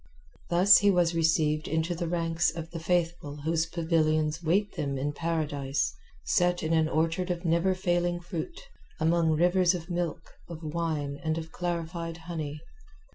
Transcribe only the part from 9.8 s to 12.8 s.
milk, of wine, and of clarified honey.